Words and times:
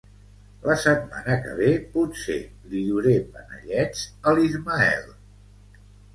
La 0.69 0.77
setmana 0.83 1.35
que 1.43 1.51
ve 1.59 1.67
potser 1.97 2.39
li 2.73 2.81
duré 2.95 3.15
panellets 3.37 4.03
a 4.27 4.35
l'Ismael 4.41 5.07